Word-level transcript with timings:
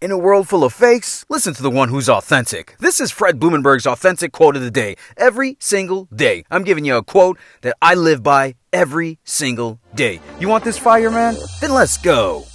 In 0.00 0.10
a 0.10 0.16
world 0.16 0.48
full 0.48 0.64
of 0.64 0.72
fakes, 0.72 1.26
listen 1.28 1.52
to 1.52 1.62
the 1.62 1.68
one 1.68 1.90
who's 1.90 2.08
authentic. 2.08 2.74
This 2.78 3.02
is 3.02 3.10
Fred 3.10 3.38
Blumenberg's 3.38 3.86
authentic 3.86 4.32
quote 4.32 4.56
of 4.56 4.62
the 4.62 4.70
day. 4.70 4.96
Every 5.18 5.58
single 5.60 6.06
day, 6.06 6.44
I'm 6.50 6.64
giving 6.64 6.86
you 6.86 6.96
a 6.96 7.02
quote 7.02 7.38
that 7.60 7.76
I 7.82 7.94
live 7.96 8.22
by 8.22 8.54
every 8.72 9.18
single 9.24 9.78
day. 9.94 10.22
You 10.38 10.48
want 10.48 10.64
this 10.64 10.78
fire, 10.78 11.10
man? 11.10 11.36
Then 11.60 11.74
let's 11.74 11.98
go. 11.98 12.46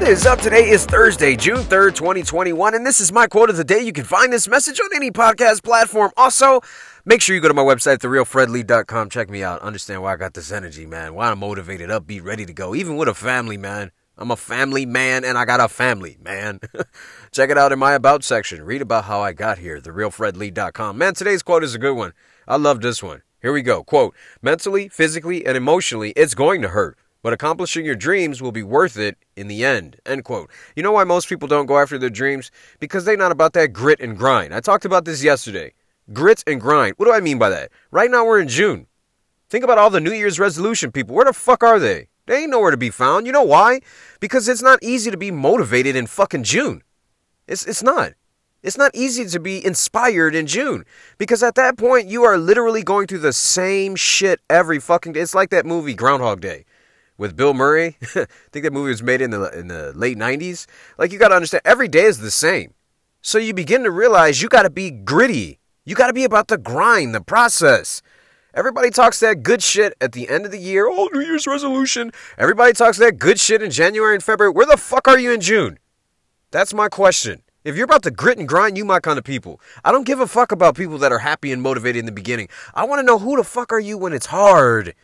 What 0.00 0.08
is 0.08 0.24
up? 0.24 0.40
Today 0.40 0.70
is 0.70 0.86
Thursday, 0.86 1.36
June 1.36 1.58
3rd, 1.58 1.94
2021, 1.94 2.74
and 2.74 2.86
this 2.86 3.02
is 3.02 3.12
my 3.12 3.26
quote 3.26 3.50
of 3.50 3.58
the 3.58 3.64
day. 3.64 3.80
You 3.80 3.92
can 3.92 4.04
find 4.04 4.32
this 4.32 4.48
message 4.48 4.80
on 4.80 4.88
any 4.94 5.10
podcast 5.10 5.62
platform. 5.62 6.10
Also, 6.16 6.62
make 7.04 7.20
sure 7.20 7.36
you 7.36 7.42
go 7.42 7.48
to 7.48 7.54
my 7.54 7.62
website, 7.62 7.98
therealfredlee.com. 7.98 9.10
Check 9.10 9.28
me 9.28 9.44
out. 9.44 9.60
Understand 9.60 10.02
why 10.02 10.14
I 10.14 10.16
got 10.16 10.32
this 10.32 10.50
energy, 10.52 10.86
man. 10.86 11.12
Why 11.12 11.30
I'm 11.30 11.40
motivated, 11.40 11.90
upbeat, 11.90 12.24
ready 12.24 12.46
to 12.46 12.52
go, 12.54 12.74
even 12.74 12.96
with 12.96 13.08
a 13.08 13.14
family, 13.14 13.58
man. 13.58 13.92
I'm 14.16 14.30
a 14.30 14.36
family 14.36 14.86
man 14.86 15.22
and 15.22 15.36
I 15.36 15.44
got 15.44 15.60
a 15.60 15.68
family, 15.68 16.16
man. 16.18 16.60
Check 17.30 17.50
it 17.50 17.58
out 17.58 17.70
in 17.70 17.78
my 17.78 17.92
About 17.92 18.24
section. 18.24 18.64
Read 18.64 18.80
about 18.80 19.04
how 19.04 19.20
I 19.20 19.34
got 19.34 19.58
here, 19.58 19.82
therealfredlee.com. 19.82 20.96
Man, 20.96 21.12
today's 21.12 21.42
quote 21.42 21.62
is 21.62 21.74
a 21.74 21.78
good 21.78 21.94
one. 21.94 22.14
I 22.48 22.56
love 22.56 22.80
this 22.80 23.02
one. 23.02 23.20
Here 23.42 23.52
we 23.52 23.60
go. 23.60 23.84
Quote 23.84 24.16
Mentally, 24.40 24.88
physically, 24.88 25.44
and 25.44 25.58
emotionally, 25.58 26.14
it's 26.16 26.34
going 26.34 26.62
to 26.62 26.68
hurt 26.68 26.96
but 27.22 27.32
accomplishing 27.32 27.84
your 27.84 27.94
dreams 27.94 28.40
will 28.40 28.52
be 28.52 28.62
worth 28.62 28.96
it 28.96 29.16
in 29.36 29.48
the 29.48 29.64
end. 29.64 29.96
End 30.06 30.24
quote. 30.24 30.50
You 30.74 30.82
know 30.82 30.92
why 30.92 31.04
most 31.04 31.28
people 31.28 31.48
don't 31.48 31.66
go 31.66 31.78
after 31.78 31.98
their 31.98 32.10
dreams? 32.10 32.50
Because 32.78 33.04
they're 33.04 33.16
not 33.16 33.32
about 33.32 33.52
that 33.54 33.72
grit 33.72 34.00
and 34.00 34.16
grind. 34.16 34.54
I 34.54 34.60
talked 34.60 34.84
about 34.84 35.04
this 35.04 35.22
yesterday. 35.22 35.72
Grit 36.12 36.42
and 36.46 36.60
grind. 36.60 36.94
What 36.96 37.06
do 37.06 37.12
I 37.12 37.20
mean 37.20 37.38
by 37.38 37.50
that? 37.50 37.70
Right 37.90 38.10
now 38.10 38.24
we're 38.24 38.40
in 38.40 38.48
June. 38.48 38.86
Think 39.48 39.64
about 39.64 39.78
all 39.78 39.90
the 39.90 40.00
New 40.00 40.12
Year's 40.12 40.38
resolution 40.38 40.92
people. 40.92 41.14
Where 41.14 41.24
the 41.24 41.32
fuck 41.32 41.62
are 41.62 41.78
they? 41.78 42.08
They 42.26 42.42
ain't 42.42 42.50
nowhere 42.50 42.70
to 42.70 42.76
be 42.76 42.90
found. 42.90 43.26
You 43.26 43.32
know 43.32 43.42
why? 43.42 43.80
Because 44.20 44.48
it's 44.48 44.62
not 44.62 44.78
easy 44.82 45.10
to 45.10 45.16
be 45.16 45.30
motivated 45.30 45.96
in 45.96 46.06
fucking 46.06 46.44
June. 46.44 46.82
It's 47.48 47.66
it's 47.66 47.82
not. 47.82 48.12
It's 48.62 48.76
not 48.76 48.94
easy 48.94 49.24
to 49.24 49.40
be 49.40 49.64
inspired 49.64 50.34
in 50.34 50.46
June 50.46 50.84
because 51.16 51.42
at 51.42 51.54
that 51.54 51.78
point 51.78 52.08
you 52.08 52.24
are 52.24 52.36
literally 52.36 52.82
going 52.82 53.06
through 53.06 53.20
the 53.20 53.32
same 53.32 53.96
shit 53.96 54.40
every 54.50 54.78
fucking 54.78 55.14
day. 55.14 55.20
It's 55.20 55.34
like 55.34 55.50
that 55.50 55.64
movie 55.64 55.94
Groundhog 55.94 56.40
Day 56.40 56.64
with 57.20 57.36
Bill 57.36 57.52
Murray. 57.52 57.98
I 58.16 58.26
think 58.50 58.64
that 58.64 58.72
movie 58.72 58.88
was 58.88 59.02
made 59.02 59.20
in 59.20 59.30
the 59.30 59.42
in 59.56 59.68
the 59.68 59.92
late 59.94 60.16
90s. 60.16 60.66
Like 60.98 61.12
you 61.12 61.18
got 61.18 61.28
to 61.28 61.34
understand 61.34 61.60
every 61.66 61.86
day 61.86 62.04
is 62.04 62.18
the 62.18 62.30
same. 62.30 62.72
So 63.20 63.36
you 63.36 63.52
begin 63.52 63.84
to 63.84 63.90
realize 63.90 64.40
you 64.40 64.48
got 64.48 64.62
to 64.62 64.70
be 64.70 64.90
gritty. 64.90 65.60
You 65.84 65.94
got 65.94 66.06
to 66.06 66.14
be 66.14 66.24
about 66.24 66.48
the 66.48 66.56
grind, 66.56 67.14
the 67.14 67.20
process. 67.20 68.00
Everybody 68.54 68.90
talks 68.90 69.20
that 69.20 69.42
good 69.42 69.62
shit 69.62 69.94
at 70.00 70.12
the 70.12 70.28
end 70.28 70.46
of 70.46 70.50
the 70.50 70.58
year. 70.58 70.88
Oh, 70.88 71.10
New 71.12 71.20
Year's 71.20 71.46
resolution. 71.46 72.10
Everybody 72.38 72.72
talks 72.72 72.96
that 72.98 73.18
good 73.18 73.38
shit 73.38 73.62
in 73.62 73.70
January 73.70 74.14
and 74.14 74.24
February. 74.24 74.52
Where 74.52 74.66
the 74.66 74.78
fuck 74.78 75.06
are 75.06 75.18
you 75.18 75.30
in 75.30 75.40
June? 75.40 75.78
That's 76.50 76.72
my 76.72 76.88
question. 76.88 77.42
If 77.62 77.76
you're 77.76 77.84
about 77.84 78.02
to 78.04 78.10
grit 78.10 78.38
and 78.38 78.48
grind, 78.48 78.78
you 78.78 78.84
my 78.86 78.98
kind 78.98 79.18
of 79.18 79.24
people. 79.24 79.60
I 79.84 79.92
don't 79.92 80.06
give 80.06 80.20
a 80.20 80.26
fuck 80.26 80.50
about 80.50 80.74
people 80.74 80.96
that 80.98 81.12
are 81.12 81.18
happy 81.18 81.52
and 81.52 81.60
motivated 81.60 82.00
in 82.00 82.06
the 82.06 82.12
beginning. 82.12 82.48
I 82.74 82.84
want 82.84 83.00
to 83.00 83.06
know 83.06 83.18
who 83.18 83.36
the 83.36 83.44
fuck 83.44 83.72
are 83.72 83.78
you 83.78 83.98
when 83.98 84.14
it's 84.14 84.26
hard? 84.26 84.94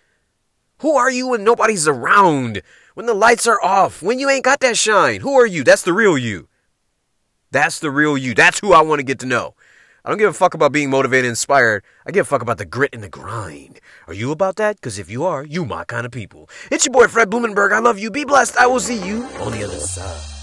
Who 0.80 0.96
are 0.96 1.10
you 1.10 1.28
when 1.28 1.42
nobody's 1.42 1.88
around? 1.88 2.60
When 2.94 3.06
the 3.06 3.14
lights 3.14 3.46
are 3.46 3.62
off? 3.62 4.02
When 4.02 4.18
you 4.18 4.28
ain't 4.28 4.44
got 4.44 4.60
that 4.60 4.76
shine? 4.76 5.20
Who 5.20 5.34
are 5.34 5.46
you? 5.46 5.64
That's 5.64 5.82
the 5.82 5.92
real 5.92 6.18
you. 6.18 6.48
That's 7.50 7.78
the 7.78 7.90
real 7.90 8.18
you. 8.18 8.34
That's 8.34 8.58
who 8.60 8.72
I 8.72 8.82
want 8.82 8.98
to 8.98 9.04
get 9.04 9.18
to 9.20 9.26
know. 9.26 9.54
I 10.04 10.10
don't 10.10 10.18
give 10.18 10.30
a 10.30 10.34
fuck 10.34 10.54
about 10.54 10.72
being 10.72 10.90
motivated 10.90 11.24
and 11.24 11.30
inspired. 11.30 11.82
I 12.06 12.10
give 12.10 12.26
a 12.26 12.28
fuck 12.28 12.42
about 12.42 12.58
the 12.58 12.64
grit 12.64 12.94
and 12.94 13.02
the 13.02 13.08
grind. 13.08 13.80
Are 14.06 14.14
you 14.14 14.30
about 14.30 14.56
that? 14.56 14.76
Because 14.76 14.98
if 14.98 15.10
you 15.10 15.24
are, 15.24 15.44
you 15.44 15.64
my 15.64 15.84
kind 15.84 16.06
of 16.06 16.12
people. 16.12 16.48
It's 16.70 16.84
your 16.84 16.92
boy 16.92 17.08
Fred 17.08 17.30
Blumenberg. 17.30 17.72
I 17.72 17.78
love 17.78 17.98
you. 17.98 18.10
Be 18.10 18.24
blessed. 18.24 18.56
I 18.56 18.66
will 18.66 18.80
see 18.80 19.04
you 19.04 19.24
on 19.40 19.52
the 19.52 19.64
other 19.64 19.80
side. 19.80 20.35